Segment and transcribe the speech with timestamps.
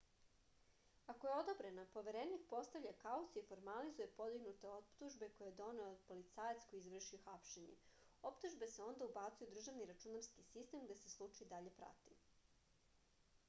[1.11, 6.79] ako je odobrena poverenik postavlja kauciju i formalizuje podignute optužbe koje je podneo policajac koji
[6.79, 7.77] je izvršio hapšenje
[8.31, 12.19] optužbe se onda ubacuju u državni računarski sitem gde se slučaj dalje prati